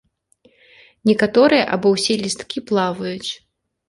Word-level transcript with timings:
Некаторыя 1.09 1.67
або 1.77 1.87
ўсе 1.97 2.13
лісткі 2.23 2.59
плаваюць. 2.73 3.29